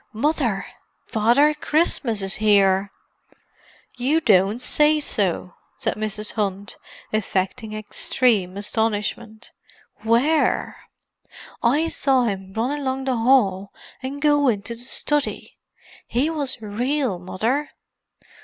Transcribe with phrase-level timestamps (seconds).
[0.13, 0.65] "Mother!
[1.05, 2.91] Father Christmas is here!"
[3.95, 6.31] "You don't say so!" said Mrs.
[6.31, 6.77] Hunt,
[7.13, 9.51] affecting extreme astonishment.
[9.97, 10.85] "Where?"
[11.61, 15.59] "I saw him run along the hall and go into the study.
[16.07, 17.69] He was real, Mother!"